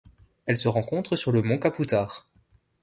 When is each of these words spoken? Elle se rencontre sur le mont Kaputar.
Elle 0.47 0.57
se 0.57 0.67
rencontre 0.67 1.15
sur 1.15 1.31
le 1.31 1.43
mont 1.43 1.59
Kaputar. 1.59 2.27